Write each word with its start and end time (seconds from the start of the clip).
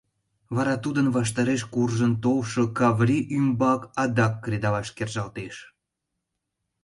Вара 0.55 0.75
тудын 0.83 1.07
ваштареш 1.15 1.61
куржын 1.73 2.13
толшо 2.23 2.63
Каври 2.77 3.17
ӱмбак 3.37 3.81
адак 4.03 4.33
кредалаш 4.43 4.89
кержалтеш. 4.97 5.55